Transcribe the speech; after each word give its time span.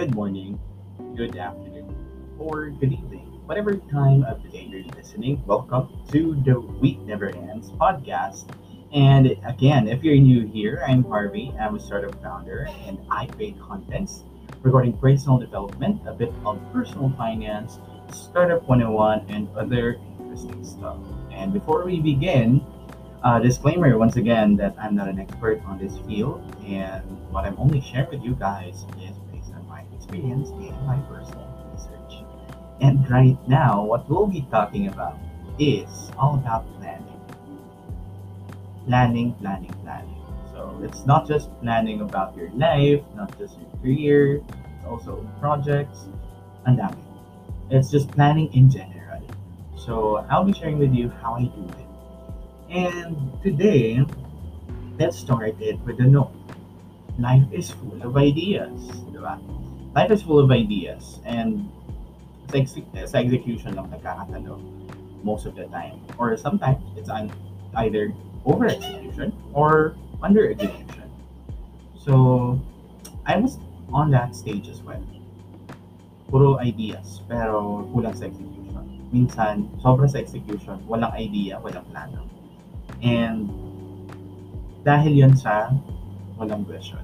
good 0.00 0.14
morning, 0.14 0.58
good 1.14 1.36
afternoon, 1.36 1.94
or 2.38 2.70
good 2.70 2.90
evening. 2.90 3.20
Whatever 3.44 3.74
time 3.76 4.24
of 4.24 4.42
the 4.42 4.48
day 4.48 4.62
you're 4.62 4.82
listening, 4.96 5.42
welcome 5.44 5.90
to 6.10 6.42
the 6.42 6.58
Week 6.58 6.98
Never 7.00 7.26
Ends 7.26 7.70
podcast. 7.72 8.48
And 8.94 9.36
again, 9.44 9.88
if 9.88 10.02
you're 10.02 10.16
new 10.16 10.46
here, 10.46 10.82
I'm 10.88 11.04
Harvey. 11.04 11.52
I'm 11.60 11.74
a 11.74 11.80
startup 11.80 12.14
founder 12.22 12.66
and 12.86 12.98
I 13.10 13.26
create 13.26 13.60
contents 13.60 14.24
regarding 14.62 14.96
personal 14.96 15.36
development, 15.36 16.00
a 16.06 16.14
bit 16.14 16.32
of 16.46 16.58
personal 16.72 17.12
finance, 17.18 17.78
startup 18.10 18.66
101, 18.66 19.26
and 19.28 19.54
other 19.54 20.00
interesting 20.18 20.64
stuff. 20.64 20.96
And 21.30 21.52
before 21.52 21.84
we 21.84 22.00
begin, 22.00 22.64
uh, 23.22 23.38
disclaimer 23.38 23.98
once 23.98 24.16
again 24.16 24.56
that 24.56 24.74
I'm 24.80 24.94
not 24.94 25.08
an 25.08 25.20
expert 25.20 25.60
on 25.66 25.78
this 25.78 25.98
field, 26.08 26.40
and 26.64 27.04
what 27.30 27.44
I'm 27.44 27.58
only 27.58 27.82
sharing 27.82 28.08
with 28.08 28.22
you 28.22 28.34
guys 28.34 28.86
is 29.02 29.19
and 30.12 30.86
my 30.86 30.96
personal 31.08 31.46
research. 31.72 32.24
And 32.80 33.08
right 33.10 33.38
now, 33.48 33.84
what 33.84 34.08
we'll 34.08 34.26
be 34.26 34.46
talking 34.50 34.88
about 34.88 35.18
is 35.58 36.10
all 36.18 36.34
about 36.34 36.64
planning. 36.78 37.06
Planning, 38.86 39.34
planning, 39.34 39.74
planning. 39.82 40.16
So 40.52 40.80
it's 40.82 41.06
not 41.06 41.28
just 41.28 41.48
planning 41.60 42.00
about 42.00 42.36
your 42.36 42.50
life, 42.50 43.02
not 43.14 43.36
just 43.38 43.56
your 43.58 43.70
career, 43.82 44.36
it's 44.36 44.86
also 44.86 45.26
projects, 45.38 46.06
and 46.66 46.78
that. 46.78 46.96
It's 47.70 47.90
just 47.90 48.10
planning 48.10 48.52
in 48.52 48.70
general. 48.70 49.22
So 49.76 50.26
I'll 50.28 50.44
be 50.44 50.52
sharing 50.52 50.78
with 50.78 50.92
you 50.92 51.08
how 51.22 51.34
I 51.34 51.44
do 51.44 51.64
it 51.78 51.86
and 52.70 53.16
today, 53.42 53.98
let's 54.98 55.18
start 55.18 55.60
it 55.60 55.78
with 55.80 55.98
a 55.98 56.04
note. 56.04 56.30
Life 57.18 57.42
is 57.50 57.70
full 57.72 58.00
of 58.02 58.16
ideas, 58.16 58.70
diba? 59.10 59.42
Life 59.94 60.10
is 60.10 60.22
full 60.22 60.38
of 60.38 60.50
ideas 60.50 61.18
and 61.26 61.66
sa, 62.50 62.58
ex- 62.58 62.78
sa 63.10 63.18
execution 63.18 63.74
lang 63.74 63.90
nagkakatalo 63.90 64.58
most 65.22 65.46
of 65.46 65.54
the 65.54 65.66
time. 65.74 65.98
Or 66.18 66.36
sometimes 66.36 66.78
it's 66.94 67.10
an, 67.10 67.30
either 67.74 68.14
over 68.44 68.66
execution 68.66 69.34
or 69.52 69.96
under 70.22 70.50
execution. 70.50 71.10
So, 71.98 72.58
I 73.26 73.36
was 73.36 73.58
on 73.92 74.10
that 74.10 74.34
stage 74.34 74.68
as 74.68 74.82
well. 74.82 75.02
Puro 76.30 76.58
ideas, 76.58 77.20
pero 77.28 77.84
kulang 77.90 78.14
sa 78.14 78.30
execution. 78.30 78.86
Minsan, 79.10 79.66
sobra 79.82 80.06
sa 80.06 80.22
execution, 80.22 80.78
walang 80.86 81.10
idea, 81.18 81.58
walang 81.58 81.84
plano. 81.90 82.22
And 83.02 83.50
dahil 84.86 85.12
yun 85.12 85.34
sa 85.34 85.74
walang 86.38 86.64
vision. 86.64 87.02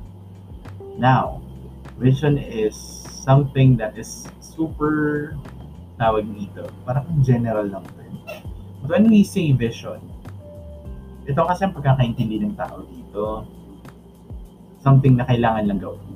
Now, 0.96 1.42
vision 1.98 2.36
is 2.38 2.76
something 3.24 3.76
that 3.76 3.96
is 3.96 4.28
super 4.40 5.34
tawag 5.96 6.28
dito. 6.32 6.68
Parang 6.84 7.08
general 7.24 7.66
lang 7.66 7.84
term. 7.96 8.14
But 8.84 9.00
when 9.00 9.10
we 9.10 9.24
say 9.24 9.52
vision, 9.52 10.00
ito 11.26 11.40
kasi 11.42 11.66
ang 11.66 11.74
pagkakaintindi 11.74 12.44
ng 12.44 12.54
tao 12.54 12.84
dito. 12.86 13.24
Something 14.84 15.18
na 15.18 15.26
kailangan 15.26 15.66
lang 15.66 15.80
gawin. 15.82 16.14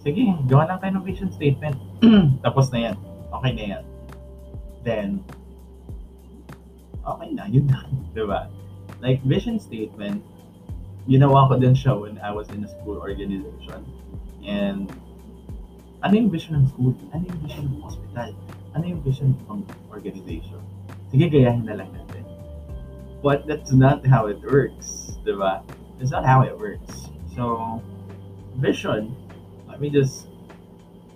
Sige, 0.00 0.32
gawa 0.48 0.64
lang 0.64 0.78
tayo 0.80 0.92
ng 0.96 1.04
vision 1.04 1.28
statement. 1.28 1.76
Tapos 2.44 2.72
na 2.72 2.88
yan. 2.88 2.96
Okay 3.36 3.52
na 3.52 3.64
yan. 3.76 3.84
Then, 4.80 5.08
okay 7.04 7.28
na, 7.36 7.44
yun 7.50 7.68
na. 7.68 7.84
Diba? 8.16 8.48
like 9.00 9.22
vision 9.24 9.56
statement, 9.58 10.20
ginawa 11.08 11.48
ko 11.48 11.56
din 11.56 11.72
siya 11.72 11.96
when 11.96 12.20
I 12.20 12.30
was 12.30 12.48
in 12.52 12.64
a 12.64 12.68
school 12.68 13.00
organization. 13.00 13.80
And 14.44 14.90
ano 16.02 16.12
yung 16.16 16.30
vision 16.30 16.56
ng 16.56 16.66
school? 16.72 16.94
Ano 17.12 17.22
yung 17.28 17.40
vision 17.44 17.64
ng 17.68 17.80
hospital? 17.84 18.30
Ano 18.72 18.84
yung 18.86 19.02
vision 19.04 19.36
ng 19.36 19.62
organization? 19.92 20.60
Sige, 21.12 21.28
gayahin 21.28 21.66
na 21.66 21.76
lang 21.76 21.90
natin. 21.92 22.24
But 23.20 23.44
that's 23.44 23.72
not 23.72 24.06
how 24.06 24.32
it 24.32 24.40
works, 24.40 25.18
di 25.26 25.36
ba? 25.36 25.60
It's 26.00 26.08
not 26.08 26.24
how 26.24 26.40
it 26.40 26.56
works. 26.56 27.12
So, 27.36 27.82
vision, 28.56 29.12
let 29.68 29.80
me 29.80 29.92
just 29.92 30.32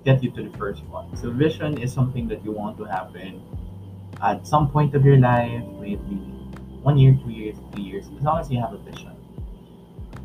get 0.05 0.21
you 0.21 0.29
to 0.37 0.45
the 0.45 0.55
first 0.61 0.85
one. 0.93 1.09
So, 1.17 1.33
vision 1.33 1.81
is 1.81 1.89
something 1.93 2.29
that 2.29 2.45
you 2.45 2.53
want 2.53 2.77
to 2.77 2.85
happen 2.85 3.41
at 4.21 4.47
some 4.47 4.69
point 4.69 4.95
of 4.95 5.05
your 5.05 5.17
life, 5.17 5.65
maybe 5.81 6.21
one 6.85 6.99
year, 6.99 7.17
two 7.25 7.33
years, 7.33 7.57
three 7.73 7.83
years, 7.83 8.05
as 8.13 8.23
long 8.23 8.39
as 8.39 8.51
you 8.51 8.61
have 8.61 8.73
a 8.73 8.79
vision. 8.79 9.17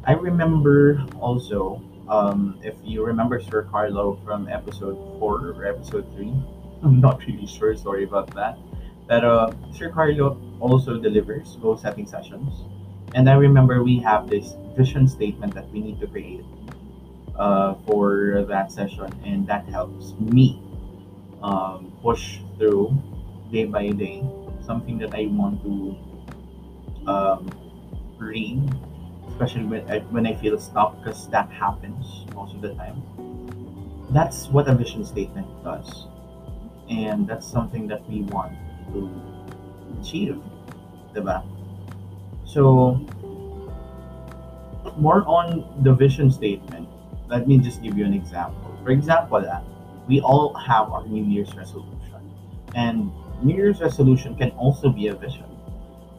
I 0.03 0.13
remember 0.13 0.99
also, 1.19 1.81
um, 2.09 2.59
if 2.63 2.75
you 2.83 3.05
remember 3.05 3.39
Sir 3.39 3.63
Carlo 3.63 4.19
from 4.25 4.47
episode 4.49 4.97
four 5.19 5.53
or 5.53 5.65
episode 5.65 6.05
three, 6.15 6.33
I'm 6.83 6.99
not 6.99 7.25
really 7.25 7.47
sure. 7.47 7.75
Sorry 7.75 8.03
about 8.03 8.33
that. 8.35 8.57
But 9.07 9.23
uh, 9.23 9.51
Sir 9.73 9.89
Carlo 9.89 10.39
also 10.59 10.97
delivers 10.97 11.55
goal 11.61 11.77
setting 11.77 12.05
sessions, 12.05 12.65
and 13.15 13.29
I 13.29 13.33
remember 13.33 13.83
we 13.83 13.99
have 13.99 14.29
this 14.29 14.53
vision 14.75 15.07
statement 15.07 15.53
that 15.55 15.69
we 15.71 15.81
need 15.81 15.99
to 15.99 16.07
create 16.07 16.45
uh, 17.35 17.75
for 17.87 18.45
that 18.47 18.71
session, 18.71 19.09
and 19.25 19.47
that 19.47 19.65
helps 19.65 20.13
me 20.19 20.61
um, 21.41 21.91
push 22.01 22.39
through 22.57 22.95
day 23.51 23.65
by 23.65 23.89
day 23.89 24.23
something 24.61 24.99
that 24.99 25.15
I 25.15 25.25
want 25.25 25.63
to 25.63 25.97
um, 27.09 27.49
read, 28.17 28.61
especially 29.39 29.65
when 29.65 29.89
I, 29.89 29.99
when 30.11 30.27
I 30.27 30.35
feel 30.35 30.59
stuck, 30.59 30.99
because 30.99 31.29
that 31.29 31.49
happens 31.49 32.25
most 32.35 32.53
of 32.55 32.61
the 32.61 32.73
time. 32.75 33.01
That's 34.11 34.49
what 34.49 34.67
a 34.67 34.75
vision 34.75 35.05
statement 35.05 35.47
does, 35.63 36.07
and 36.89 37.25
that's 37.25 37.47
something 37.47 37.87
that 37.87 38.07
we 38.09 38.23
want 38.23 38.51
to 38.91 39.09
achieve, 40.01 40.41
diba? 41.15 41.45
So, 42.43 42.99
more 44.97 45.23
on 45.25 45.63
the 45.83 45.93
vision 45.93 46.31
statement. 46.31 46.89
Let 47.29 47.47
me 47.47 47.59
just 47.59 47.81
give 47.81 47.97
you 47.97 48.03
an 48.03 48.13
example. 48.13 48.75
For 48.83 48.89
example, 48.89 49.37
uh, 49.37 49.61
we 50.07 50.19
all 50.19 50.53
have 50.55 50.91
our 50.91 51.05
New 51.07 51.23
Year's 51.23 51.55
resolution, 51.55 52.19
and 52.75 53.09
New 53.41 53.55
Year's 53.55 53.79
resolution 53.79 54.35
can 54.35 54.51
also 54.51 54.89
be 54.89 55.07
a 55.07 55.15
vision 55.15 55.45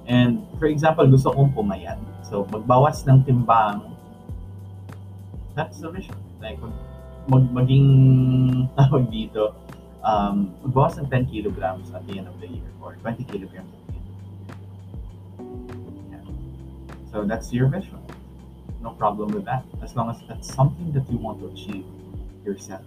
And 0.07 0.47
for 0.59 0.67
example, 0.67 1.07
gusto 1.07 1.33
kong 1.33 1.53
pumayat. 1.53 1.99
So, 2.25 2.47
magbawas 2.49 3.05
ng 3.07 3.27
timbang. 3.27 3.91
That's 5.59 5.83
vision. 5.83 6.17
Like, 6.41 6.63
mag 7.29 7.45
maging 7.53 7.89
tawag 8.79 9.11
dito, 9.11 9.55
um, 10.07 10.55
magbawas 10.65 10.97
ng 10.97 11.11
10 11.11 11.27
kilograms 11.29 11.91
at 11.93 12.07
the 12.07 12.17
end 12.17 12.31
of 12.31 12.39
the 12.41 12.49
year 12.49 12.71
or 12.81 12.97
20 13.03 13.27
kilograms 13.29 13.69
at 13.69 13.83
the 13.87 13.97
end 13.99 14.07
of 14.07 14.17
the 14.17 14.33
year. 14.33 16.15
Yeah. 16.15 16.25
So, 17.13 17.27
that's 17.27 17.53
your 17.53 17.69
vision. 17.69 17.99
No 18.81 18.97
problem 18.97 19.37
with 19.37 19.45
that. 19.45 19.67
As 19.85 19.93
long 19.95 20.09
as 20.09 20.17
that's 20.25 20.49
something 20.49 20.93
that 20.97 21.05
you 21.11 21.19
want 21.19 21.43
to 21.45 21.53
achieve 21.53 21.85
yourself. 22.45 22.83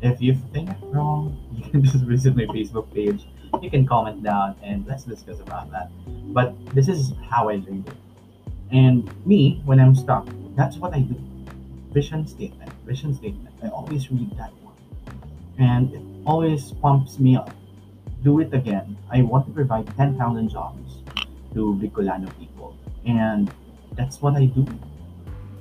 If 0.00 0.22
you 0.22 0.34
think 0.52 0.70
it 0.70 0.78
wrong, 0.90 1.36
you 1.54 1.62
can 1.70 1.84
just 1.84 2.02
visit 2.02 2.34
my 2.34 2.46
Facebook 2.50 2.92
page 2.92 3.26
you 3.62 3.70
can 3.70 3.86
comment 3.86 4.22
down 4.22 4.56
and 4.62 4.86
let's 4.86 5.04
discuss 5.04 5.40
about 5.40 5.70
that. 5.70 5.90
But 6.32 6.54
this 6.74 6.88
is 6.88 7.12
how 7.30 7.48
I 7.48 7.54
read 7.54 7.84
it. 7.86 7.96
And 8.70 9.08
me, 9.26 9.62
when 9.64 9.80
I'm 9.80 9.94
stuck, 9.94 10.28
that's 10.56 10.76
what 10.76 10.94
I 10.94 11.00
do. 11.00 11.16
Vision 11.92 12.26
statement, 12.26 12.70
vision 12.86 13.14
statement. 13.14 13.54
I 13.62 13.68
always 13.68 14.10
read 14.10 14.30
that 14.36 14.52
one. 14.62 14.76
And 15.58 15.94
it 15.94 16.02
always 16.26 16.72
pumps 16.72 17.18
me 17.18 17.36
up. 17.36 17.50
Do 18.22 18.40
it 18.40 18.52
again. 18.52 18.96
I 19.10 19.22
want 19.22 19.46
to 19.46 19.52
provide 19.52 19.86
10,000 19.96 20.48
jobs 20.48 21.02
to 21.54 21.78
Bicolano 21.80 22.28
people. 22.38 22.76
And 23.06 23.50
that's 23.92 24.20
what 24.20 24.34
I 24.36 24.46
do. 24.46 24.66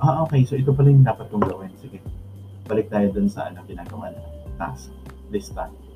Ah, 0.02 0.22
okay. 0.24 0.46
So 0.46 0.56
ito 0.56 0.74
pala 0.74 0.92
yung 0.92 1.06
dapat 1.06 1.32
kong 1.32 1.48
gawin. 1.48 1.72
Sige. 1.80 2.04
Balik 2.68 2.92
tayo 2.92 3.10
dun 3.10 3.32
sa 3.32 3.48
ano 3.48 3.64
ginagawa 3.66 4.12
na 4.12 4.22
task 4.60 4.92
this 5.32 5.50
time 5.50 5.87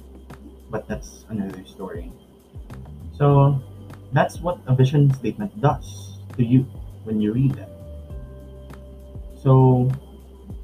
but 0.72 0.88
that's 0.88 1.26
another 1.30 1.64
story. 1.66 2.12
So 3.18 3.62
that's 4.14 4.40
what 4.40 4.60
a 4.66 4.74
vision 4.74 5.14
statement 5.14 5.60
does 5.62 6.18
to 6.38 6.44
you 6.44 6.66
when 7.04 7.22
you 7.22 7.34
read 7.34 7.58
it. 7.58 7.70
So 9.44 9.92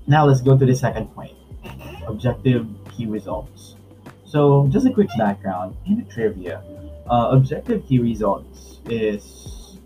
now 0.07 0.25
let's 0.25 0.41
go 0.41 0.57
to 0.57 0.65
the 0.65 0.75
second 0.75 1.13
point 1.13 1.35
objective 2.07 2.65
key 2.95 3.05
results. 3.05 3.75
So, 4.25 4.67
just 4.67 4.85
a 4.85 4.91
quick 4.91 5.07
background 5.17 5.77
in 5.85 6.03
the 6.03 6.03
trivia 6.03 6.61
uh, 7.09 7.29
objective 7.31 7.87
key 7.87 7.99
results 7.99 8.79
is 8.89 9.77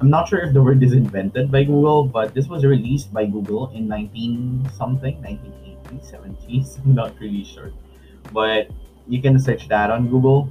I'm 0.00 0.08
not 0.08 0.28
sure 0.28 0.38
if 0.40 0.52
the 0.54 0.62
word 0.62 0.82
is 0.84 0.92
invented 0.92 1.50
by 1.50 1.64
Google, 1.64 2.04
but 2.04 2.32
this 2.32 2.46
was 2.46 2.64
released 2.64 3.12
by 3.12 3.26
Google 3.26 3.70
in 3.74 3.88
19 3.88 4.70
something, 4.76 5.16
1980s, 5.22 6.12
70s. 6.12 6.78
I'm 6.84 6.94
not 6.94 7.18
really 7.18 7.42
sure 7.42 7.72
but 8.32 8.70
you 9.06 9.22
can 9.22 9.38
search 9.38 9.68
that 9.68 9.90
on 9.90 10.08
Google. 10.08 10.48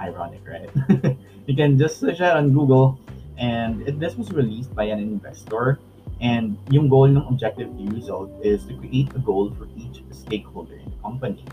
Ironic, 0.00 0.42
right? 0.46 0.70
you 1.46 1.56
can 1.56 1.78
just 1.78 1.98
search 1.98 2.18
that 2.18 2.36
on 2.36 2.52
Google, 2.52 2.98
and 3.36 3.86
it, 3.88 3.98
this 3.98 4.14
was 4.14 4.30
released 4.30 4.74
by 4.74 4.84
an 4.84 4.98
investor, 5.00 5.78
And 6.20 6.58
yung 6.70 6.88
goal 6.90 7.06
ng 7.06 7.22
objective 7.30 7.70
result 7.94 8.30
is 8.42 8.66
to 8.66 8.74
create 8.82 9.14
a 9.14 9.22
goal 9.22 9.54
for 9.54 9.70
each 9.78 10.02
stakeholder 10.10 10.74
in 10.74 10.90
the 10.90 10.98
company. 10.98 11.44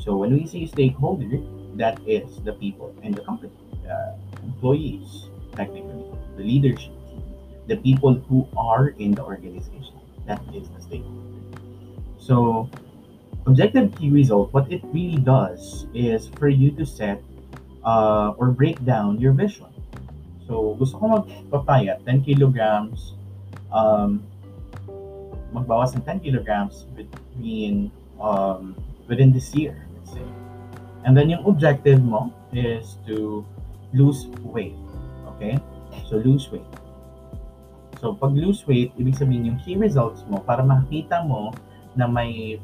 So 0.00 0.16
when 0.16 0.32
we 0.32 0.48
say 0.48 0.64
stakeholder, 0.64 1.44
that 1.76 2.00
is 2.08 2.40
the 2.40 2.56
people 2.56 2.96
in 3.02 3.12
the 3.12 3.20
company, 3.20 3.52
the 3.84 4.16
employees, 4.42 5.28
technically, 5.52 6.08
the 6.36 6.42
leadership, 6.42 6.92
the 7.68 7.76
people 7.76 8.14
who 8.14 8.48
are 8.56 8.96
in 8.96 9.12
the 9.12 9.22
organization. 9.22 10.00
That 10.24 10.40
is 10.56 10.72
the 10.72 10.80
stakeholder. 10.80 11.60
So 12.16 12.70
objective 13.46 13.94
key 13.96 14.10
result, 14.10 14.52
what 14.52 14.70
it 14.72 14.82
really 14.92 15.20
does 15.20 15.86
is 15.94 16.28
for 16.40 16.48
you 16.48 16.70
to 16.72 16.86
set 16.86 17.22
uh, 17.84 18.32
or 18.38 18.48
break 18.48 18.82
down 18.84 19.20
your 19.20 19.32
vision. 19.32 19.68
So, 20.48 20.76
gusto 20.76 20.98
ko 21.00 21.04
magpapayat 21.24 22.04
10 22.04 22.24
kilograms, 22.24 23.16
um, 23.72 24.20
magbawas 25.52 25.96
ng 25.96 26.04
10 26.04 26.20
kilograms 26.20 26.84
between, 26.96 27.88
um, 28.20 28.76
within 29.08 29.32
this 29.32 29.52
year, 29.56 29.76
let's 29.96 30.12
say. 30.12 30.26
And 31.04 31.16
then 31.16 31.28
yung 31.28 31.44
objective 31.44 32.00
mo 32.00 32.32
is 32.52 32.96
to 33.08 33.44
lose 33.92 34.28
weight. 34.40 34.76
Okay? 35.36 35.60
So, 36.08 36.20
lose 36.20 36.48
weight. 36.52 36.68
So, 38.00 38.12
pag 38.12 38.36
lose 38.36 38.68
weight, 38.68 38.92
ibig 39.00 39.16
sabihin 39.16 39.48
yung 39.48 39.58
key 39.64 39.80
results 39.80 40.28
mo 40.28 40.44
para 40.44 40.60
makita 40.60 41.24
mo 41.24 41.56
na 41.96 42.04
may 42.04 42.60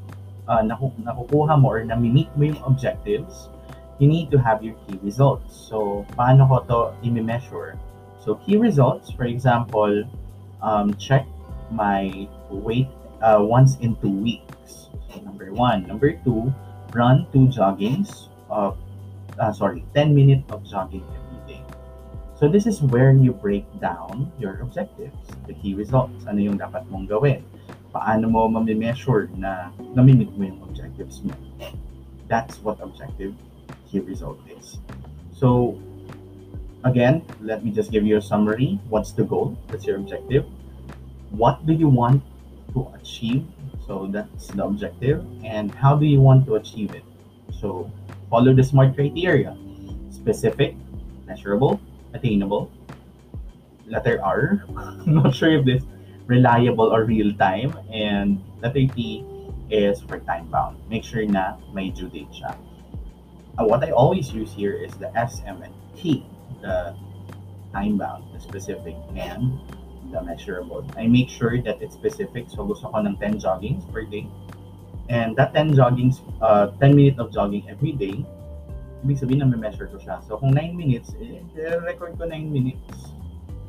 uh, 0.50 0.62
naku- 0.66 0.98
nakukuha 0.98 1.54
mo 1.54 1.70
or 1.70 1.80
nami-meet 1.86 2.26
mo 2.34 2.50
yung 2.50 2.60
objectives, 2.66 3.46
you 4.02 4.10
need 4.10 4.34
to 4.34 4.38
have 4.42 4.66
your 4.66 4.74
key 4.84 4.98
results. 5.06 5.54
So, 5.54 6.02
paano 6.18 6.50
ko 6.50 6.56
to 6.66 6.78
i-measure? 7.06 7.78
So, 8.18 8.34
key 8.42 8.58
results, 8.58 9.14
for 9.14 9.30
example, 9.30 10.02
um, 10.58 10.92
check 10.98 11.24
my 11.70 12.26
weight 12.50 12.90
uh, 13.22 13.38
once 13.38 13.78
in 13.78 13.94
two 14.02 14.10
weeks. 14.10 14.90
So, 15.08 15.22
number 15.22 15.54
one. 15.54 15.86
Number 15.86 16.18
two, 16.26 16.50
run 16.92 17.30
two 17.30 17.46
joggings. 17.46 18.26
Uh, 18.50 18.74
uh, 19.38 19.52
sorry, 19.54 19.86
10 19.94 20.12
minutes 20.12 20.50
of 20.50 20.66
jogging 20.66 21.06
every 21.06 21.54
day. 21.54 21.62
So, 22.34 22.48
this 22.48 22.66
is 22.66 22.82
where 22.82 23.12
you 23.12 23.32
break 23.32 23.64
down 23.78 24.32
your 24.40 24.58
objectives, 24.60 25.14
the 25.46 25.54
key 25.54 25.78
results. 25.78 26.26
Ano 26.26 26.42
yung 26.42 26.58
dapat 26.58 26.88
mong 26.90 27.06
gawin? 27.06 27.44
Paano 27.90 28.30
mo 28.30 28.46
ma-measure 28.46 29.30
na 29.34 29.74
namimit 29.98 30.30
mo 30.38 30.46
yung 30.46 30.62
objectives 30.62 31.22
mo? 31.26 31.34
That's 32.30 32.62
what 32.62 32.78
objective 32.78 33.34
key 33.90 33.98
result 33.98 34.38
is. 34.46 34.78
So 35.34 35.74
again, 36.84 37.26
let 37.42 37.64
me 37.64 37.70
just 37.70 37.90
give 37.90 38.06
you 38.06 38.18
a 38.18 38.22
summary. 38.22 38.78
What's 38.88 39.12
the 39.12 39.24
goal? 39.24 39.58
That's 39.68 39.84
your 39.84 39.96
objective. 39.96 40.46
What 41.30 41.66
do 41.66 41.72
you 41.72 41.88
want 41.88 42.22
to 42.74 42.86
achieve? 42.94 43.42
So 43.86 44.06
that's 44.06 44.48
the 44.54 44.64
objective. 44.64 45.26
And 45.42 45.74
how 45.74 45.96
do 45.96 46.06
you 46.06 46.20
want 46.20 46.46
to 46.46 46.54
achieve 46.56 46.94
it? 46.94 47.04
So 47.50 47.90
follow 48.30 48.54
the 48.54 48.62
SMART 48.62 48.94
criteria. 48.94 49.56
Specific, 50.10 50.76
measurable, 51.26 51.80
attainable. 52.14 52.70
Letter 53.86 54.22
R. 54.22 54.62
I'm 54.76 55.14
not 55.14 55.34
sure 55.34 55.50
if 55.50 55.64
this 55.66 55.82
reliable 56.30 56.94
or 56.94 57.02
real 57.04 57.34
time. 57.34 57.74
And 57.90 58.38
letter 58.62 58.86
T 58.86 59.26
is 59.68 59.98
for 60.06 60.22
time 60.22 60.46
bound. 60.46 60.78
Make 60.86 61.02
sure 61.02 61.26
na 61.26 61.58
may 61.74 61.90
due 61.90 62.06
date 62.06 62.30
siya. 62.30 62.54
Uh, 63.58 63.66
what 63.66 63.82
I 63.82 63.90
always 63.90 64.30
use 64.30 64.54
here 64.54 64.72
is 64.72 64.94
the 65.02 65.10
SM 65.10 65.58
and 65.66 65.74
T, 65.98 66.22
the 66.62 66.94
time 67.74 67.98
bound, 67.98 68.30
the 68.30 68.38
specific, 68.38 68.94
and 69.18 69.58
the 70.14 70.22
measurable. 70.22 70.86
I 70.96 71.10
make 71.10 71.28
sure 71.28 71.58
that 71.66 71.82
it's 71.82 71.98
specific. 71.98 72.46
So 72.46 72.62
gusto 72.62 72.94
ko 72.94 73.02
ng 73.02 73.18
10 73.18 73.42
joggings 73.42 73.82
per 73.90 74.06
day. 74.06 74.30
And 75.10 75.34
that 75.34 75.50
10 75.52 75.74
joggings, 75.74 76.22
uh, 76.38 76.70
10 76.78 76.94
minutes 76.94 77.18
of 77.18 77.34
jogging 77.34 77.66
every 77.66 77.90
day, 77.90 78.22
ibig 79.02 79.18
sabihin 79.18 79.42
na 79.42 79.50
may 79.50 79.58
measure 79.58 79.90
ko 79.90 79.98
siya. 79.98 80.22
So 80.22 80.38
kung 80.38 80.54
9 80.54 80.78
minutes, 80.78 81.10
eh, 81.18 81.42
record 81.82 82.14
ko 82.14 82.30
9 82.30 82.46
minutes. 82.46 83.10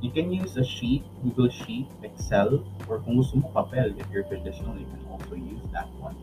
You 0.01 0.09
can 0.09 0.33
use 0.33 0.57
a 0.57 0.65
sheet, 0.65 1.05
Google 1.21 1.53
Sheet, 1.53 1.85
Excel, 2.01 2.65
or 2.89 2.97
kung 3.05 3.21
gusto 3.21 3.37
mo 3.37 3.53
papel, 3.53 3.93
if 4.01 4.09
you're 4.09 4.25
traditional, 4.25 4.73
you 4.73 4.89
can 4.89 5.05
also 5.05 5.37
use 5.37 5.61
that 5.77 5.85
one. 6.01 6.17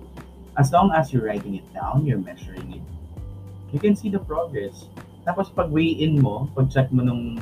As 0.58 0.74
long 0.74 0.90
as 0.90 1.14
you're 1.14 1.22
writing 1.22 1.54
it 1.54 1.66
down, 1.70 2.02
you're 2.02 2.18
measuring 2.18 2.82
it, 2.82 2.84
you 3.70 3.78
can 3.78 3.94
see 3.94 4.10
the 4.10 4.18
progress. 4.18 4.90
Tapos 5.22 5.54
pag 5.54 5.70
weigh-in 5.70 6.18
mo, 6.18 6.50
pag 6.58 6.66
check 6.74 6.90
mo 6.90 7.06
nung 7.06 7.38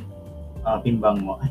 uh, 0.61 0.77
timbang 0.85 1.25
mo, 1.25 1.39
ay, 1.41 1.49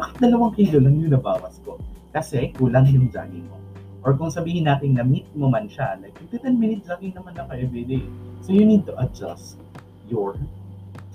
bakit 0.00 0.16
dalawang 0.16 0.56
kilo 0.56 0.80
lang 0.80 0.96
yung 0.96 1.12
nabawas 1.12 1.60
ko? 1.60 1.76
Kasi 2.16 2.56
kulang 2.56 2.88
yung 2.88 3.12
jogging 3.12 3.44
mo. 3.52 3.60
Or 4.00 4.16
kung 4.16 4.32
sabihin 4.32 4.64
natin 4.64 4.96
na 4.96 5.04
meet 5.04 5.28
mo 5.36 5.52
man 5.52 5.68
siya, 5.68 6.00
like 6.00 6.16
10 6.32 6.56
minutes 6.56 6.88
jogging 6.88 7.12
naman 7.12 7.36
ako 7.36 7.52
everyday. 7.52 8.00
So 8.40 8.56
you 8.56 8.64
need 8.64 8.88
to 8.88 8.96
adjust 8.96 9.60
your 10.08 10.40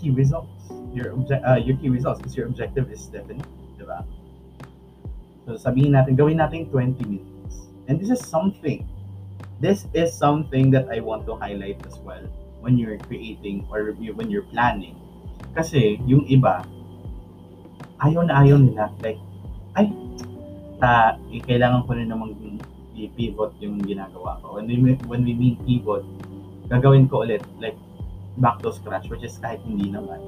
key 0.02 0.10
results. 0.10 0.50
Your 0.92 1.14
obje- 1.14 1.46
uh, 1.46 1.62
your 1.62 1.78
key 1.78 1.94
results 1.94 2.18
because 2.20 2.34
your 2.34 2.50
objective 2.50 2.90
is 2.90 3.06
definite, 3.14 3.46
di 3.78 3.86
ba? 3.86 4.02
So 5.46 5.56
sabihin 5.56 5.94
natin, 5.94 6.18
gawin 6.18 6.42
natin 6.42 6.66
20 6.74 7.06
minutes. 7.06 7.70
And 7.86 8.02
this 8.02 8.10
is 8.10 8.20
something, 8.26 8.90
this 9.62 9.86
is 9.94 10.10
something 10.10 10.74
that 10.74 10.90
I 10.90 11.00
want 11.00 11.30
to 11.30 11.38
highlight 11.38 11.86
as 11.86 12.02
well 12.02 12.26
when 12.66 12.82
you're 12.82 12.98
creating 13.06 13.70
or 13.70 13.94
when 13.94 14.28
you're 14.34 14.48
planning. 14.50 14.98
Kasi 15.54 16.02
yung 16.10 16.26
iba, 16.26 16.66
ayaw 18.02 18.26
na 18.26 18.42
ayaw 18.42 18.58
nila. 18.58 18.90
Like, 19.02 19.22
ay, 19.78 19.90
ta, 20.82 21.18
eh, 21.30 21.42
kailangan 21.46 21.86
ko 21.86 21.94
na 21.94 22.06
namang 22.06 22.34
i-pivot 22.98 23.58
yung 23.64 23.82
ginagawa 23.82 24.42
ko. 24.42 24.62
When 24.62 24.68
we, 24.70 24.94
when 25.10 25.26
we 25.26 25.34
mean 25.34 25.56
pivot, 25.66 26.06
gagawin 26.70 27.10
ko 27.10 27.26
ulit, 27.26 27.42
like, 27.58 27.78
back 28.42 28.60
to 28.66 28.74
scratch, 28.74 29.08
which 29.08 29.24
is 29.24 29.38
kahit 29.38 29.62
hindi 29.64 29.94
naman. 29.94 30.20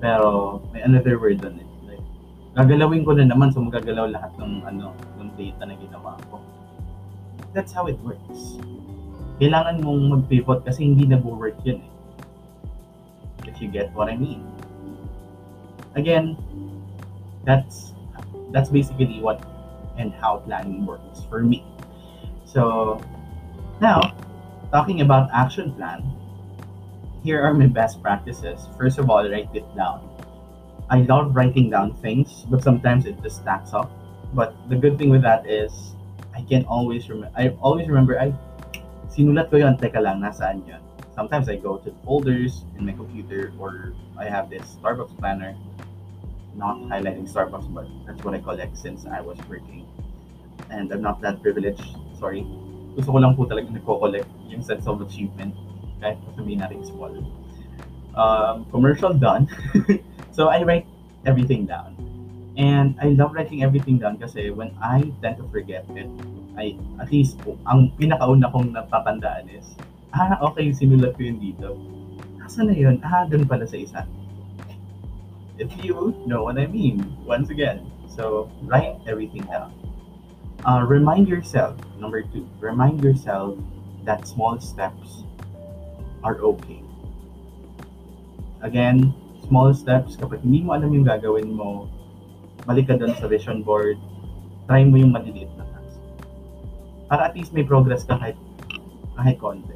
Pero, 0.00 0.58
may 0.72 0.80
another 0.80 1.20
word 1.20 1.44
on 1.44 1.60
it. 1.60 1.70
Like, 1.84 2.04
gagalawin 2.56 3.04
ko 3.04 3.12
na 3.14 3.28
naman, 3.28 3.52
so 3.52 3.60
magagalaw 3.60 4.08
lahat 4.08 4.32
ng, 4.40 4.64
ano, 4.64 4.96
ng 5.20 5.28
data 5.36 5.68
na 5.68 5.76
ginawa 5.76 6.16
ko. 6.32 6.40
That's 7.52 7.70
how 7.70 7.86
it 7.86 8.00
works 8.00 8.56
kailangan 9.40 9.80
mong 9.80 10.00
mag-pivot 10.12 10.68
kasi 10.68 10.84
hindi 10.84 11.08
nag-work 11.08 11.56
yun 11.64 11.80
eh. 11.80 11.90
If 13.48 13.56
you 13.64 13.72
get 13.72 13.88
what 13.96 14.12
I 14.12 14.20
mean. 14.20 14.44
Again, 15.96 16.36
that's 17.48 17.96
that's 18.52 18.68
basically 18.68 19.18
what 19.24 19.40
and 19.96 20.12
how 20.12 20.44
planning 20.44 20.84
works 20.84 21.24
for 21.32 21.40
me. 21.40 21.64
So 22.44 23.00
now, 23.80 24.12
talking 24.68 25.00
about 25.00 25.32
action 25.32 25.72
plan, 25.72 26.04
here 27.22 27.42
are 27.42 27.52
my 27.52 27.66
best 27.66 28.02
practices. 28.02 28.68
First 28.78 28.98
of 28.98 29.10
all, 29.10 29.28
write 29.28 29.48
it 29.54 29.66
down. 29.76 30.08
I 30.88 31.02
love 31.06 31.36
writing 31.36 31.70
down 31.70 31.94
things, 31.96 32.46
but 32.50 32.62
sometimes 32.62 33.06
it 33.06 33.22
just 33.22 33.42
stacks 33.42 33.72
up. 33.72 33.90
But 34.34 34.56
the 34.68 34.76
good 34.76 34.98
thing 34.98 35.10
with 35.10 35.22
that 35.22 35.48
is 35.48 35.94
I 36.34 36.42
can 36.42 36.64
always 36.64 37.08
remember. 37.08 37.32
I 37.36 37.54
always 37.60 37.88
remember 37.88 38.18
I 38.18 38.32
sinulat 39.10 39.50
ko 39.50 39.58
yun, 39.58 39.76
teka 39.76 40.00
lang, 40.00 40.22
nasaan 40.22 40.66
yun? 40.66 40.80
Sometimes 41.14 41.48
I 41.48 41.56
go 41.56 41.78
to 41.78 41.92
folders 42.06 42.64
in 42.78 42.86
my 42.86 42.92
computer 42.92 43.52
or 43.58 43.92
I 44.16 44.24
have 44.24 44.48
this 44.48 44.78
Starbucks 44.80 45.18
planner. 45.18 45.54
Not 46.56 46.80
highlighting 46.88 47.28
Starbucks, 47.30 47.68
but 47.74 47.86
that's 48.06 48.24
what 48.24 48.34
I 48.34 48.40
collect 48.40 48.78
since 48.78 49.06
I 49.06 49.20
was 49.20 49.38
working. 49.48 49.86
And 50.70 50.90
I'm 50.90 51.02
not 51.02 51.20
that 51.22 51.42
privileged, 51.42 51.84
sorry. 52.18 52.46
Gusto 52.96 53.14
ko 53.14 53.18
lang 53.22 53.38
po 53.38 53.46
talaga 53.46 53.70
nagko-collect 53.70 54.26
yung 54.50 54.62
sense 54.62 54.86
of 54.86 54.98
achievement. 55.02 55.54
Kahit 56.00 56.18
sabihin 56.34 56.64
natin 56.64 56.80
small. 56.84 57.12
Um, 58.16 58.66
commercial 58.74 59.14
done. 59.14 59.46
so 60.36 60.48
I 60.48 60.64
write 60.64 60.88
everything 61.24 61.64
down. 61.68 61.94
And 62.58 62.98
I 63.00 63.14
love 63.14 63.32
writing 63.32 63.62
everything 63.62 64.02
down 64.02 64.18
kasi 64.18 64.50
when 64.50 64.74
I 64.82 65.06
tend 65.22 65.38
to 65.38 65.46
forget 65.48 65.86
it, 65.94 66.10
ay 66.58 66.76
at 66.98 67.08
least 67.08 67.38
ang 67.64 67.94
pinakauna 67.96 68.50
kong 68.50 68.74
natatandaan 68.74 69.48
is, 69.48 69.78
ah, 70.12 70.36
okay, 70.50 70.74
sinulat 70.74 71.14
ko 71.14 71.30
yun 71.30 71.38
dito. 71.38 71.78
Asa 72.42 72.66
na 72.66 72.74
yun? 72.74 72.98
Ah, 73.06 73.24
dun 73.24 73.46
pala 73.46 73.64
sa 73.64 73.78
isa. 73.78 74.02
If 75.60 75.70
you 75.78 76.16
know 76.26 76.42
what 76.42 76.58
I 76.58 76.66
mean, 76.66 77.04
once 77.22 77.52
again. 77.52 77.86
So, 78.10 78.50
write 78.66 78.98
everything 79.06 79.46
down. 79.46 79.70
Uh, 80.66 80.84
remind 80.84 81.28
yourself, 81.28 81.78
number 81.96 82.26
two, 82.26 82.44
remind 82.58 83.00
yourself 83.00 83.56
that 84.04 84.26
small 84.26 84.58
steps 84.58 85.24
are 86.22 86.38
okay. 86.40 86.82
Again, 88.60 89.14
small 89.48 89.72
steps, 89.72 90.16
kapag 90.16 90.44
hindi 90.44 90.60
mo 90.60 90.76
alam 90.76 90.92
yung 90.92 91.06
gagawin 91.06 91.52
mo, 91.52 91.88
balik 92.68 92.92
ka 92.92 93.00
doon 93.00 93.16
sa 93.16 93.26
vision 93.26 93.64
board, 93.64 93.96
try 94.68 94.84
mo 94.84 95.00
yung 95.00 95.16
maliliit 95.16 95.48
na 95.56 95.64
para 97.10 97.26
at 97.26 97.34
least 97.34 97.50
may 97.50 97.66
progress 97.66 98.06
ka 98.06 98.14
kahit, 98.14 98.38
kahit 99.18 99.34
konti. 99.42 99.74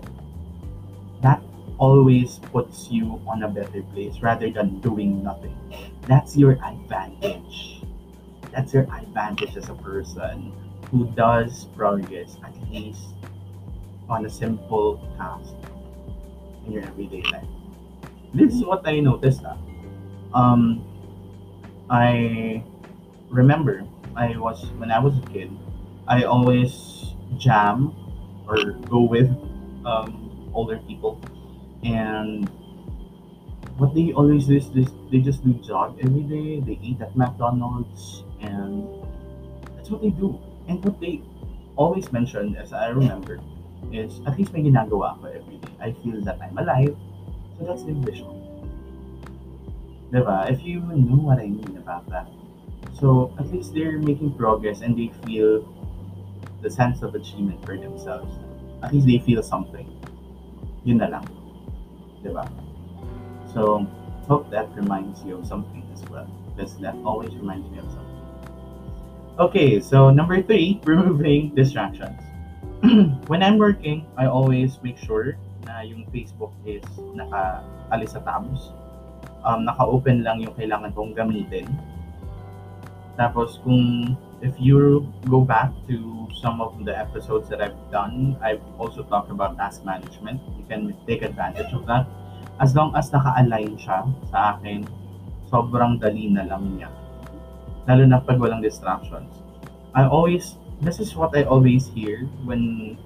That 1.26 1.42
always 1.82 2.38
puts 2.54 2.86
you 2.94 3.18
on 3.26 3.42
a 3.42 3.50
better 3.50 3.82
place 3.90 4.22
rather 4.22 4.46
than 4.54 4.78
doing 4.78 5.26
nothing. 5.26 5.58
That's 6.06 6.38
your 6.38 6.62
advantage. 6.62 7.82
that's 8.54 8.72
your 8.72 8.86
advantage 8.94 9.56
as 9.56 9.68
a 9.68 9.74
person 9.74 10.52
who 10.90 11.10
does 11.18 11.66
progress 11.74 12.38
at 12.44 12.54
least 12.70 13.02
on 14.08 14.26
a 14.26 14.30
simple 14.30 15.02
task 15.18 15.58
in 16.66 16.72
your 16.72 16.82
everyday 16.84 17.22
life. 17.30 17.46
This 18.32 18.54
is 18.54 18.64
what 18.64 18.86
I 18.86 19.00
noticed. 19.00 19.42
Ah. 19.44 19.56
Um, 20.34 20.82
I 21.90 22.62
remember 23.30 23.84
I 24.16 24.36
was 24.36 24.66
when 24.78 24.90
I 24.90 24.98
was 24.98 25.18
a 25.18 25.26
kid, 25.30 25.50
I 26.08 26.24
always 26.24 27.14
jam 27.38 27.94
or 28.48 28.72
go 28.90 29.02
with 29.02 29.30
um, 29.84 30.50
older 30.54 30.78
people, 30.86 31.20
and 31.84 32.50
what 33.76 33.94
they 33.94 34.12
always 34.12 34.46
do 34.46 34.56
is 34.56 34.70
this, 34.70 34.90
they 35.10 35.18
just 35.18 35.44
do 35.44 35.52
jog 35.54 35.98
every 36.02 36.22
day. 36.22 36.60
They 36.60 36.78
eat 36.82 37.00
at 37.00 37.16
McDonald's, 37.16 38.22
and 38.40 38.86
that's 39.76 39.90
what 39.90 40.02
they 40.02 40.10
do. 40.10 40.38
And 40.68 40.82
what 40.84 41.00
they 41.00 41.22
always 41.76 42.12
mention, 42.12 42.56
as 42.56 42.72
I 42.72 42.88
remember, 42.88 43.40
is 43.92 44.20
at 44.26 44.38
least 44.38 44.52
may 44.52 44.62
ginagawa 44.62 45.20
ko 45.20 45.28
every 45.28 45.58
day. 45.58 45.74
I 45.80 45.92
feel 46.00 46.22
that 46.24 46.38
I'm 46.40 46.56
alive, 46.56 46.96
so 47.58 47.60
that's 47.66 47.84
the 47.84 47.92
vision. 47.92 48.30
Diba? 50.14 50.50
If 50.50 50.62
you 50.62 50.80
know 50.80 51.18
what 51.18 51.42
I 51.42 51.50
mean 51.50 51.76
about 51.76 52.08
that. 52.10 52.30
So 52.94 53.34
at 53.38 53.50
least 53.50 53.74
they're 53.74 53.98
making 53.98 54.38
progress 54.38 54.80
and 54.80 54.94
they 54.96 55.10
feel 55.26 55.66
the 56.64 56.70
sense 56.70 57.02
of 57.02 57.14
achievement 57.14 57.64
for 57.66 57.76
themselves. 57.76 58.32
At 58.82 58.92
least 58.92 59.06
they 59.06 59.18
feel 59.18 59.42
something. 59.42 59.84
Yun 60.84 60.98
na 60.98 61.08
lang. 61.12 61.28
Diba? 62.24 62.48
So, 63.52 63.86
hope 64.26 64.50
that 64.50 64.72
reminds 64.74 65.22
you 65.24 65.36
of 65.36 65.46
something 65.46 65.84
as 65.92 66.02
well. 66.08 66.26
Because 66.56 66.76
that 66.80 66.96
always 67.04 67.36
reminds 67.36 67.68
me 67.70 67.78
of 67.78 67.88
something. 67.92 68.14
Okay, 69.38 69.80
so 69.80 70.10
number 70.10 70.40
three, 70.42 70.80
removing 70.84 71.54
distractions. 71.54 72.23
when 73.32 73.42
I'm 73.42 73.56
working, 73.56 74.04
I 74.16 74.26
always 74.26 74.76
make 74.84 75.00
sure 75.00 75.40
na 75.64 75.80
yung 75.80 76.04
Facebook 76.12 76.52
is 76.68 76.84
naka-alis 77.16 78.12
sa 78.12 78.20
tabs. 78.20 78.76
Um, 79.40 79.64
naka-open 79.64 80.20
lang 80.20 80.44
yung 80.44 80.52
kailangan 80.52 80.92
kong 80.92 81.16
gamitin. 81.16 81.64
Tapos 83.16 83.56
kung 83.64 84.12
if 84.44 84.52
you 84.60 85.08
go 85.32 85.40
back 85.40 85.72
to 85.88 86.28
some 86.36 86.60
of 86.60 86.76
the 86.84 86.92
episodes 86.92 87.48
that 87.48 87.64
I've 87.64 87.78
done, 87.88 88.36
I've 88.44 88.60
also 88.76 89.00
talked 89.08 89.32
about 89.32 89.56
task 89.56 89.80
management. 89.88 90.44
You 90.60 90.64
can 90.68 90.92
take 91.08 91.24
advantage 91.24 91.72
of 91.72 91.88
that. 91.88 92.04
As 92.60 92.76
long 92.76 92.92
as 92.92 93.08
naka-align 93.08 93.80
siya 93.80 94.04
sa 94.28 94.60
akin, 94.60 94.84
sobrang 95.48 96.04
dali 96.04 96.28
na 96.28 96.44
lang 96.44 96.76
niya. 96.76 96.92
Lalo 97.88 98.04
na 98.04 98.20
pag 98.20 98.36
walang 98.36 98.60
distractions. 98.60 99.32
I 99.96 100.04
always 100.04 100.58
this 100.84 101.00
is 101.00 101.16
what 101.16 101.36
I 101.36 101.44
always 101.44 101.88
hear 101.88 102.28
when 102.44 102.96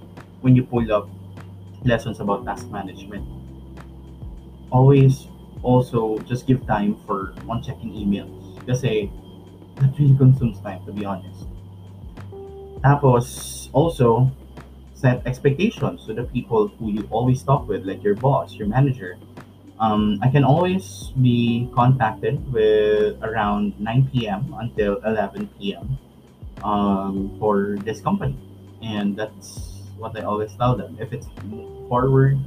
when 0.42 0.56
you 0.56 0.62
pull 0.66 0.92
up 0.92 1.08
lessons 1.85 2.20
about 2.20 2.44
task 2.44 2.66
management. 2.68 3.23
Always 4.70 5.28
also 5.62 6.18
just 6.26 6.47
give 6.47 6.66
time 6.66 6.99
for 7.06 7.32
one 7.47 7.62
checking 7.62 7.94
emails. 7.94 8.35
Kasi 8.66 9.11
that 9.78 9.94
really 9.94 10.18
consumes 10.18 10.58
time 10.61 10.82
to 10.87 10.92
be 10.92 11.06
honest. 11.06 11.47
Tapos 12.82 13.70
also 13.73 14.30
set 14.94 15.23
expectations 15.26 16.02
to 16.06 16.14
the 16.14 16.26
people 16.35 16.68
who 16.78 16.90
you 16.90 17.06
always 17.11 17.42
talk 17.47 17.66
with, 17.70 17.87
like 17.87 18.02
your 18.02 18.18
boss, 18.18 18.54
your 18.58 18.66
manager. 18.66 19.18
Um, 19.78 20.18
I 20.23 20.28
can 20.28 20.42
always 20.42 21.14
be 21.23 21.70
contacted 21.70 22.42
with 22.50 23.14
around 23.23 23.78
9 23.78 24.11
p.m. 24.11 24.50
until 24.58 24.99
11 25.06 25.47
p.m 25.54 25.99
um, 26.62 27.37
for 27.38 27.77
this 27.85 28.00
company. 28.00 28.37
And 28.83 29.17
that's 29.17 29.83
what 29.99 30.17
I 30.19 30.23
always 30.23 30.55
tell 30.55 30.77
them. 30.77 30.97
If 31.00 31.12
it's 31.12 31.27
forward 31.88 32.38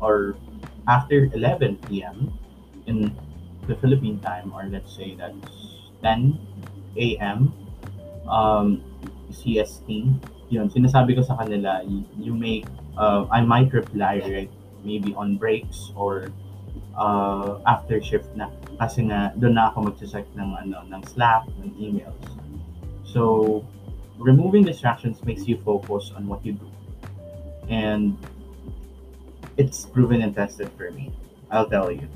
or 0.00 0.36
after 0.88 1.30
11 1.32 1.76
p.m. 1.88 2.32
in 2.86 3.16
the 3.66 3.74
Philippine 3.76 4.20
time, 4.20 4.52
or 4.52 4.64
let's 4.68 4.94
say 4.94 5.16
that's 5.16 5.80
10 6.02 6.38
a.m. 6.96 7.52
Um, 8.28 8.84
CST, 9.32 9.88
yun, 10.52 10.68
sinasabi 10.68 11.16
ko 11.16 11.22
sa 11.24 11.36
kanila, 11.40 11.80
you, 12.20 12.34
may, 12.34 12.64
uh, 12.96 13.24
I 13.32 13.40
might 13.40 13.72
reply, 13.72 14.20
right, 14.20 14.52
maybe 14.84 15.14
on 15.16 15.36
breaks 15.36 15.90
or 15.96 16.28
uh, 16.96 17.58
after 17.66 18.00
shift 18.00 18.28
na. 18.36 18.52
Kasi 18.78 19.08
nga, 19.08 19.32
doon 19.40 19.56
na 19.56 19.72
ako 19.72 19.90
mag-check 19.90 20.28
ng, 20.36 20.50
ano, 20.60 20.84
ng 20.86 21.02
Slack, 21.08 21.48
ng 21.58 21.72
emails. 21.80 22.43
So 23.04 23.64
removing 24.18 24.64
distractions 24.64 25.22
makes 25.24 25.46
you 25.46 25.58
focus 25.62 26.12
on 26.16 26.26
what 26.26 26.44
you 26.44 26.52
do. 26.52 26.68
And 27.68 28.18
it's 29.56 29.86
proven 29.86 30.22
and 30.22 30.34
tested 30.34 30.70
for 30.76 30.90
me. 30.90 31.12
I'll 31.50 31.68
tell 31.68 31.90
you. 31.90 32.08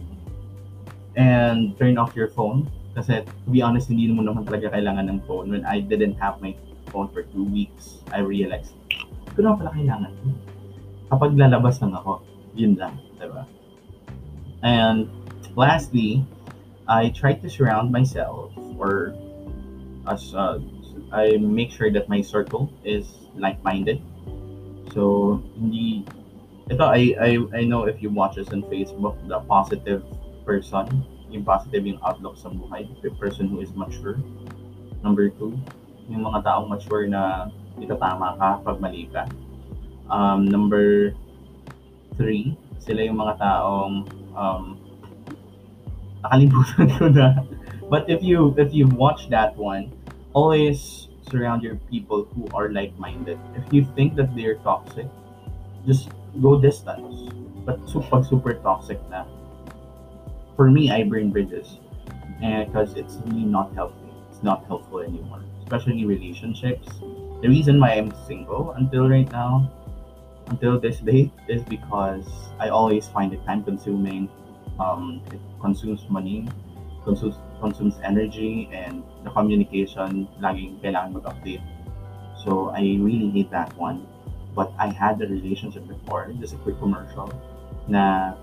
And 1.17 1.79
turn 1.79 1.99
off 1.99 2.15
your 2.17 2.29
phone. 2.29 2.71
Kasi 2.95 3.23
to 3.23 3.51
be 3.51 3.63
honest, 3.63 3.89
hindi 3.89 4.11
mo 4.11 4.23
naman 4.23 4.47
talaga 4.47 4.75
kailangan 4.75 5.07
ng 5.11 5.21
phone. 5.27 5.51
When 5.51 5.65
I 5.65 5.81
didn't 5.81 6.19
have 6.19 6.41
my 6.43 6.55
phone 6.91 7.09
for 7.15 7.23
two 7.23 7.45
weeks, 7.45 8.03
I 8.11 8.21
realized, 8.21 8.75
ko 9.37 9.47
naman 9.47 9.63
pala 9.63 9.73
kailangan. 9.75 10.13
Kapag 11.09 11.31
lalabas 11.39 11.79
lang 11.79 11.95
ako, 11.95 12.27
yun 12.59 12.75
lang. 12.75 12.99
Diba? 13.23 13.47
And 14.67 15.07
lastly, 15.55 16.27
I 16.91 17.15
try 17.15 17.39
to 17.39 17.47
surround 17.47 17.95
myself 17.95 18.51
or 18.79 19.15
as 20.09 20.35
uh, 20.35 20.59
I 21.13 21.37
make 21.39 21.71
sure 21.71 21.91
that 21.91 22.09
my 22.09 22.21
circle 22.21 22.73
is 22.85 23.09
like-minded. 23.35 24.03
So, 24.93 25.43
hindi, 25.57 26.05
ito, 26.69 26.85
I, 26.85 27.17
I, 27.17 27.31
I 27.53 27.63
know 27.65 27.85
if 27.85 28.03
you 28.03 28.11
watch 28.11 28.37
us 28.37 28.53
on 28.53 28.63
Facebook, 28.69 29.17
the 29.29 29.41
positive 29.49 30.05
person, 30.45 31.05
yung 31.29 31.45
positive 31.45 31.85
yung 31.85 32.01
outlook 32.05 32.37
sa 32.37 32.49
buhay, 32.49 32.89
the 33.01 33.13
person 33.17 33.49
who 33.49 33.61
is 33.61 33.73
mature. 33.73 34.21
Number 35.05 35.29
two, 35.29 35.57
yung 36.09 36.25
mga 36.25 36.45
taong 36.45 36.69
mature 36.69 37.05
na 37.09 37.53
itatama 37.81 38.37
ka 38.37 38.49
pag 38.65 38.77
mali 38.81 39.09
ka. 39.13 39.29
Um, 40.09 40.49
number 40.49 41.13
three, 42.17 42.57
sila 42.81 43.05
yung 43.05 43.21
mga 43.21 43.37
taong 43.39 44.09
um, 44.33 44.65
nakalimutan 46.25 46.89
ko 46.97 47.07
na. 47.13 47.29
But 47.93 48.05
if 48.13 48.21
you 48.21 48.53
if 48.61 48.69
you 48.77 48.85
watch 48.85 49.33
that 49.33 49.57
one, 49.57 49.89
always 50.33 51.09
surround 51.31 51.63
your 51.63 51.77
people 51.91 52.25
who 52.35 52.49
are 52.55 52.71
like-minded. 52.71 53.39
If 53.55 53.73
you 53.73 53.87
think 53.95 54.17
that 54.17 54.35
they're 54.35 54.57
toxic, 54.57 55.07
just 55.87 56.11
go 56.41 56.61
distance. 56.61 57.33
But 57.65 57.85
super 57.89 58.25
super 58.25 58.55
toxic 58.55 58.97
na. 59.11 59.25
For 60.57 60.71
me, 60.71 60.91
I 60.91 61.05
burn 61.05 61.31
bridges, 61.31 61.79
because 62.41 62.97
it's 62.97 63.21
really 63.27 63.45
not 63.45 63.75
healthy. 63.75 64.09
It's 64.31 64.43
not 64.43 64.65
helpful 64.67 65.01
anymore, 65.01 65.45
especially 65.63 66.05
relationships. 66.05 66.89
The 67.43 67.49
reason 67.49 67.79
why 67.79 67.95
I'm 67.95 68.11
single 68.27 68.73
until 68.73 69.09
right 69.09 69.31
now, 69.31 69.71
until 70.49 70.81
this 70.81 70.99
date, 70.99 71.31
is 71.47 71.63
because 71.63 72.27
I 72.59 72.71
always 72.71 73.07
find 73.07 73.33
it 73.33 73.45
time-consuming. 73.45 74.29
Um, 74.81 75.21
it 75.31 75.41
consumes 75.61 76.09
money, 76.09 76.49
consumes 77.05 77.37
consumes 77.61 77.95
energy 78.03 78.69
and 78.73 79.03
the 79.25 79.31
communication 79.31 80.29
laging 80.41 80.81
kailangan 80.81 81.19
mag-update. 81.19 81.63
So 82.45 82.71
I 82.71 82.81
really 83.01 83.31
hate 83.31 83.51
that 83.51 83.75
one. 83.77 84.07
But 84.55 84.73
I 84.79 84.89
had 84.91 85.23
a 85.23 85.27
relationship 85.27 85.87
before, 85.87 86.33
just 86.41 86.55
a 86.55 86.59
quick 86.59 86.79
commercial, 86.79 87.31
na 87.87 88.35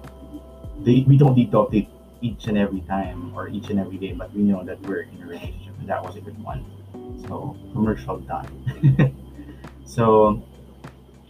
they, 0.84 1.04
we 1.08 1.18
don't 1.18 1.36
need 1.36 1.52
to 1.52 1.58
update 1.58 1.88
each 2.22 2.48
and 2.48 2.58
every 2.58 2.82
time 2.82 3.36
or 3.36 3.50
each 3.50 3.70
and 3.70 3.80
every 3.80 3.98
day, 3.98 4.14
but 4.14 4.34
we 4.34 4.42
know 4.44 4.64
that 4.64 4.80
we're 4.88 5.04
in 5.12 5.22
a 5.22 5.28
relationship 5.28 5.74
and 5.80 5.90
that 5.90 6.04
was 6.04 6.16
a 6.16 6.22
good 6.22 6.38
one. 6.42 6.64
So 7.28 7.58
commercial 7.74 8.20
done. 8.20 8.48
so 9.86 10.42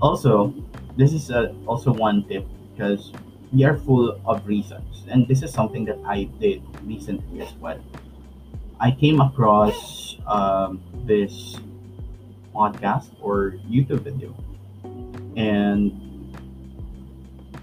also, 0.02 0.54
this 0.98 1.14
is 1.14 1.30
a, 1.30 1.56
also 1.66 1.92
one 1.92 2.28
tip 2.28 2.46
because 2.74 3.12
we 3.52 3.64
are 3.64 3.78
full 3.78 4.20
of 4.26 4.46
reasons. 4.46 5.06
And 5.10 5.28
this 5.28 5.44
is 5.44 5.52
something 5.52 5.86
that 5.86 5.98
I 6.06 6.24
did 6.40 6.62
recently 6.86 7.42
as 7.42 7.54
well. 7.60 7.80
I 8.80 8.92
came 8.92 9.22
across 9.22 10.18
um, 10.28 10.82
this 11.06 11.58
podcast 12.56 13.12
or 13.20 13.60
YouTube 13.68 14.08
video. 14.08 14.32
And 15.36 15.92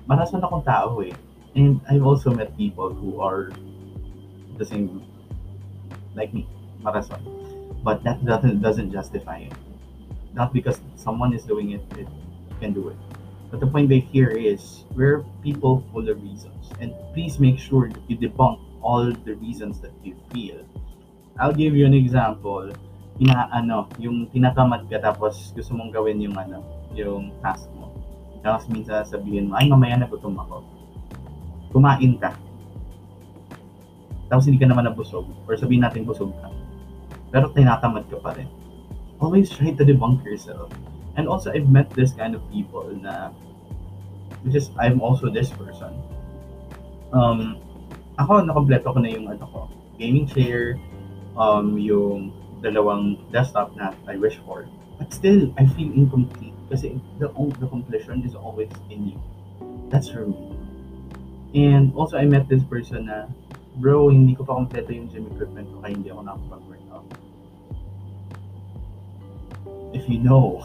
marasan 0.09 0.45
akong 0.45 0.64
tao 0.64 1.00
eh. 1.00 1.17
And 1.57 1.81
I've 1.88 2.05
also 2.05 2.33
met 2.33 2.57
people 2.57 2.93
who 2.93 3.21
are 3.21 3.52
the 4.57 4.64
same 4.64 5.05
like 6.14 6.33
me, 6.33 6.49
marason. 6.85 7.21
But 7.85 8.05
that 8.05 8.25
doesn't 8.25 8.61
doesn't 8.61 8.93
justify 8.93 9.49
it. 9.49 9.57
Not 10.33 10.52
because 10.52 10.81
someone 10.97 11.33
is 11.37 11.45
doing 11.45 11.73
it, 11.76 11.85
it 11.97 12.09
can 12.61 12.73
do 12.73 12.88
it. 12.88 12.97
But 13.52 13.61
the 13.61 13.69
point 13.69 13.93
made 13.93 14.09
here 14.09 14.33
is 14.33 14.88
we're 14.97 15.21
people 15.45 15.85
full 15.93 16.09
of 16.09 16.17
reasons. 16.25 16.73
And 16.81 16.97
please 17.12 17.37
make 17.37 17.61
sure 17.61 17.88
that 17.88 18.00
you 18.09 18.17
debunk 18.17 18.61
all 18.83 19.11
the 19.25 19.35
reasons 19.39 19.81
that 19.81 19.95
you 20.03 20.15
feel 20.35 20.61
I'll 21.39 21.55
give 21.55 21.73
you 21.73 21.87
an 21.87 21.95
example. 21.95 22.69
Ina, 23.21 23.49
ano, 23.53 23.89
yung 23.97 24.29
tinatamad 24.29 24.89
ka 24.89 25.01
tapos 25.01 25.53
gusto 25.57 25.73
mong 25.73 25.93
gawin 25.95 26.21
yung 26.21 26.37
ano, 26.37 26.61
yung 26.93 27.33
task 27.41 27.69
mo. 27.77 27.89
Tapos 28.45 28.69
minsan 28.69 29.07
sabihin 29.07 29.49
mo, 29.49 29.57
ay 29.57 29.71
mamaya 29.71 29.97
nagutom 29.97 30.37
ako. 30.37 30.67
Kumain 31.73 32.21
ka. 32.21 32.37
Tapos 34.29 34.45
hindi 34.49 34.61
ka 34.61 34.69
naman 34.69 34.89
nabusog. 34.89 35.29
Or 35.49 35.57
sabihin 35.57 35.85
natin 35.85 36.05
busog 36.05 36.33
ka. 36.41 36.49
Pero 37.33 37.49
tinatamad 37.53 38.05
ka 38.12 38.21
pa 38.21 38.37
rin. 38.37 38.49
Always 39.23 39.49
try 39.49 39.73
to 39.73 39.85
debunk 39.87 40.25
yourself. 40.27 40.69
And 41.15 41.29
also, 41.29 41.53
I've 41.53 41.69
met 41.69 41.93
this 41.93 42.17
kind 42.17 42.33
of 42.33 42.41
people 42.49 42.89
na, 42.97 43.37
which 44.41 44.57
is, 44.57 44.73
I'm 44.81 45.05
also 45.05 45.29
this 45.29 45.53
person. 45.53 45.93
Um, 47.12 47.61
ako, 48.23 48.47
nakompleto 48.47 48.95
ko 48.95 48.99
na 49.02 49.11
yung 49.11 49.26
ano 49.26 49.45
ko, 49.50 49.61
gaming 49.99 50.26
chair, 50.31 50.79
um, 51.35 51.75
yung 51.76 52.31
dalawang 52.62 53.19
desktop 53.35 53.75
na 53.75 53.93
I 54.07 54.17
wish 54.17 54.38
for. 54.47 54.71
But 54.99 55.11
still, 55.11 55.50
I 55.59 55.67
feel 55.75 55.91
incomplete 55.91 56.55
kasi 56.71 56.97
the, 57.19 57.29
the 57.59 57.69
completion 57.69 58.23
is 58.23 58.38
always 58.38 58.71
in 58.88 59.12
you. 59.12 59.19
That's 59.91 60.09
for 60.09 60.25
me. 60.25 60.38
And 61.52 61.93
also, 61.93 62.17
I 62.17 62.25
met 62.25 62.49
this 62.49 62.64
person 62.64 63.12
na, 63.12 63.29
bro, 63.76 64.09
hindi 64.09 64.33
ko 64.33 64.47
pa 64.47 64.57
kompleto 64.57 64.95
yung 64.95 65.11
gym 65.12 65.29
equipment 65.29 65.69
ko 65.69 65.85
kaya 65.85 65.93
hindi 65.93 66.09
ako 66.09 66.23
nakapag-workout. 66.25 67.07
If 69.93 70.09
you 70.09 70.25
know, 70.25 70.64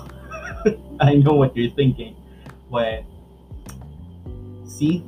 I 1.04 1.20
know 1.20 1.36
what 1.36 1.52
you're 1.58 1.76
thinking. 1.76 2.16
But 2.72 3.04
see, 4.64 5.04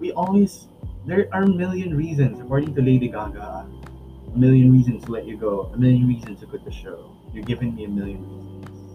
we 0.00 0.12
always 0.12 0.68
there 1.06 1.28
are 1.32 1.42
a 1.42 1.48
million 1.48 1.96
reasons, 1.96 2.40
according 2.40 2.74
to 2.74 2.82
Lady 2.82 3.08
Gaga, 3.08 3.66
a 3.68 4.38
million 4.38 4.72
reasons 4.72 5.04
to 5.04 5.12
let 5.12 5.26
you 5.26 5.36
go, 5.36 5.70
a 5.72 5.76
million 5.76 6.08
reasons 6.08 6.40
to 6.40 6.46
quit 6.46 6.64
the 6.64 6.72
show. 6.72 7.12
You're 7.32 7.44
giving 7.44 7.74
me 7.74 7.84
a 7.84 7.88
million 7.88 8.24
reasons. 8.24 8.54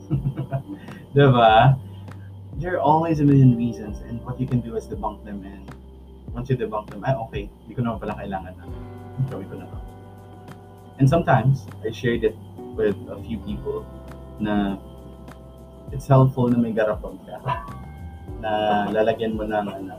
diba? 1.16 1.78
There 2.58 2.74
are 2.76 2.82
always 2.82 3.20
a 3.20 3.24
million 3.24 3.56
reasons, 3.56 4.00
and 4.10 4.24
what 4.26 4.40
you 4.40 4.48
can 4.48 4.62
do 4.62 4.76
is 4.76 4.86
debunk 4.86 5.24
them. 5.24 5.46
And 5.46 5.70
once 6.34 6.50
you 6.50 6.58
debunk 6.58 6.90
them, 6.90 7.06
ay, 7.06 7.14
okay, 7.30 7.44
hindi 7.64 7.74
ko 7.78 7.86
naman 7.86 8.02
pala 8.02 8.18
kailangan 8.18 8.54
na. 8.58 8.66
Gawin 9.30 9.48
ko 9.48 9.56
na 9.62 9.66
And 11.00 11.08
sometimes, 11.08 11.64
I 11.86 11.94
shared 11.94 12.26
it 12.26 12.36
with 12.76 12.98
a 13.08 13.22
few 13.24 13.38
people 13.46 13.86
na 14.40 14.76
it's 15.92 16.08
helpful 16.08 16.50
na 16.50 16.58
may 16.58 16.74
garapon 16.74 17.20
ka 17.24 17.40
na 18.44 18.52
lalagyan 18.92 19.36
mo 19.36 19.48
ng 19.48 19.68
ano, 19.68 19.96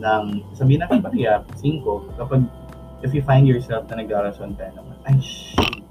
ng 0.00 0.24
sabihin 0.56 0.80
natin 0.80 1.04
bariya, 1.04 1.44
5 1.60 2.16
kapag 2.16 2.42
if 3.04 3.12
you 3.12 3.22
find 3.24 3.44
yourself 3.44 3.84
na 3.88 4.00
nag-arasyon 4.00 4.56
ka 4.56 4.72
naman, 4.72 4.96
ay 5.08 5.16
shit, 5.20 5.84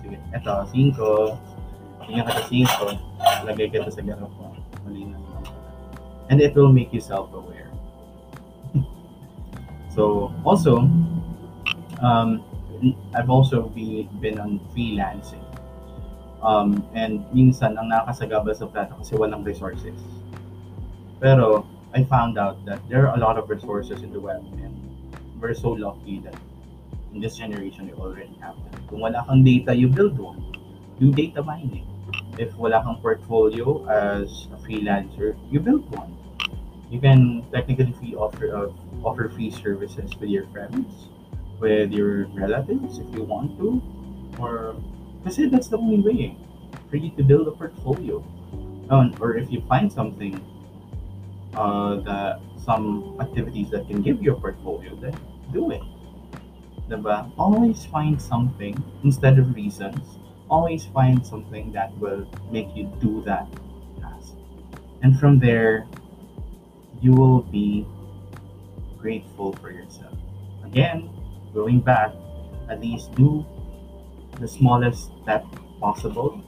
sige, 0.00 0.20
eto, 0.36 0.64
5, 0.68 2.04
tingnan 2.04 2.24
ka 2.28 2.32
sa 2.36 2.44
5, 2.44 3.48
lagay 3.48 3.68
ka 3.72 3.88
sa 3.88 4.04
garapon, 4.04 4.52
mali 4.84 5.08
na 5.08 5.24
and 6.30 6.40
it 6.40 6.56
will 6.56 6.72
make 6.72 6.92
you 6.92 7.00
self-aware. 7.00 7.68
so, 9.94 10.32
also, 10.44 10.88
um, 12.00 12.40
I've 13.14 13.30
also 13.30 13.68
be, 13.68 14.08
been 14.20 14.40
on 14.40 14.60
freelancing. 14.72 15.44
Um, 16.44 16.84
and 16.92 17.24
minsan, 17.32 17.76
ang 17.80 17.88
nakakasagabal 17.88 18.56
sa 18.56 18.68
plato 18.68 19.00
kasi 19.00 19.16
walang 19.16 19.44
resources. 19.44 19.96
Pero, 21.20 21.64
I 21.94 22.02
found 22.02 22.38
out 22.38 22.64
that 22.66 22.82
there 22.88 23.06
are 23.06 23.14
a 23.14 23.18
lot 23.18 23.38
of 23.38 23.48
resources 23.48 24.02
in 24.02 24.12
the 24.12 24.18
web 24.18 24.42
and 24.58 24.74
we're 25.40 25.54
so 25.54 25.70
lucky 25.70 26.18
that 26.26 26.34
in 27.14 27.20
this 27.20 27.36
generation 27.36 27.86
we 27.86 27.94
already 27.94 28.34
have 28.42 28.58
them. 28.58 28.82
Kung 28.90 28.98
wala 28.98 29.22
kang 29.28 29.44
data, 29.44 29.70
you 29.70 29.86
build 29.86 30.18
one. 30.18 30.42
Do 30.98 31.14
data 31.14 31.42
mining. 31.42 31.86
If 32.34 32.50
wala 32.58 32.82
kang 32.82 32.98
portfolio 32.98 33.86
as 33.86 34.50
a 34.50 34.58
freelancer, 34.66 35.38
you 35.54 35.60
build 35.60 35.86
one. 35.94 36.18
You 36.90 36.98
can 36.98 37.46
technically 37.54 37.94
free 37.94 38.18
offer 38.18 38.50
uh, 38.50 38.74
offer 39.06 39.30
free 39.30 39.54
services 39.54 40.10
with 40.18 40.30
your 40.30 40.50
friends, 40.50 41.06
with 41.62 41.94
your 41.94 42.26
relatives 42.34 42.98
if 42.98 43.06
you 43.14 43.22
want 43.22 43.54
to, 43.62 43.78
or 44.42 44.74
Kasi 45.24 45.48
that's 45.48 45.72
the 45.72 45.78
only 45.78 46.04
way 46.04 46.36
for 46.90 47.00
you 47.00 47.08
to 47.16 47.22
build 47.22 47.48
a 47.48 47.54
portfolio. 47.54 48.20
Um, 48.90 49.16
or 49.16 49.40
if 49.40 49.48
you 49.48 49.64
find 49.64 49.88
something 49.88 50.36
uh, 51.56 51.96
that 52.00 52.40
some 52.64 53.16
activities 53.20 53.70
that 53.70 53.86
can 53.88 54.02
give 54.02 54.22
you 54.22 54.32
a 54.32 54.40
portfolio, 54.40 54.94
then 54.96 55.14
do 55.52 55.70
it. 55.70 55.82
Diba? 56.88 57.30
Always 57.38 57.84
find 57.86 58.20
something 58.20 58.76
instead 59.02 59.38
of 59.38 59.54
reasons. 59.54 60.18
Always 60.50 60.84
find 60.86 61.24
something 61.24 61.72
that 61.72 61.96
will 61.98 62.26
make 62.50 62.68
you 62.76 62.92
do 63.00 63.22
that 63.24 63.46
task. 64.00 64.34
And 65.02 65.18
from 65.18 65.38
there, 65.38 65.86
you 67.00 67.12
will 67.12 67.42
be 67.42 67.86
grateful 68.98 69.52
for 69.60 69.70
yourself. 69.70 70.16
Again, 70.64 71.10
going 71.52 71.80
back, 71.80 72.12
at 72.68 72.80
least 72.80 73.14
do 73.14 73.44
the 74.40 74.48
smallest 74.48 75.10
step 75.22 75.44
possible. 75.80 76.40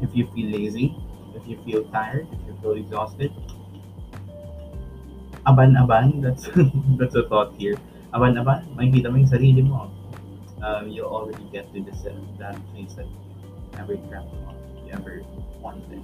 If 0.00 0.14
you 0.14 0.26
feel 0.34 0.50
lazy, 0.50 0.96
if 1.34 1.46
you 1.46 1.58
feel 1.64 1.84
tired, 1.84 2.26
if 2.32 2.40
you 2.46 2.58
feel 2.62 2.72
exhausted, 2.72 3.32
aban-aban, 5.46 6.22
that's 6.22 6.48
that's 6.98 7.14
a 7.14 7.28
thought 7.28 7.54
here. 7.58 7.76
Aban-aban, 8.12 8.64
makikita 8.76 9.10
mo 9.10 9.18
yung 9.20 9.30
sarili 9.30 9.62
mo. 9.62 9.90
Um, 10.64 10.88
you'll 10.88 11.12
already 11.12 11.44
get 11.52 11.68
to 11.74 11.82
this, 11.84 12.06
uh, 12.08 12.16
that 12.38 12.56
place 12.72 12.94
that 12.96 13.04
you 13.04 13.20
ever 13.76 13.96
dreamt 14.08 14.32
of, 14.48 14.56
you 14.86 14.92
ever 14.92 15.20
wanted. 15.60 16.00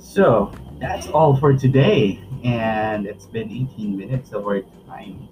So, 0.00 0.52
that's 0.80 1.08
all 1.08 1.36
for 1.36 1.52
today. 1.52 2.22
And 2.44 3.06
it's 3.06 3.26
been 3.26 3.50
18 3.50 3.96
minutes 3.96 4.32
of 4.32 4.46
our 4.46 4.62
time. 4.86 5.28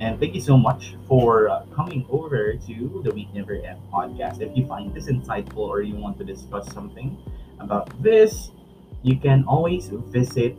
And 0.00 0.20
thank 0.20 0.34
you 0.34 0.40
so 0.40 0.56
much 0.56 0.94
for 1.08 1.48
uh, 1.48 1.64
coming 1.74 2.06
over 2.10 2.54
to 2.54 3.00
the 3.02 3.10
Week 3.10 3.32
Never 3.34 3.54
End 3.54 3.80
podcast. 3.92 4.40
If 4.40 4.56
you 4.56 4.66
find 4.66 4.94
this 4.94 5.06
insightful 5.06 5.66
or 5.66 5.82
you 5.82 5.96
want 5.96 6.18
to 6.18 6.24
discuss 6.24 6.70
something 6.72 7.18
about 7.58 7.90
this, 8.02 8.50
you 9.02 9.16
can 9.16 9.44
always 9.48 9.88
visit 9.88 10.54